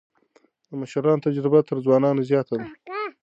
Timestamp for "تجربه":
1.25-1.59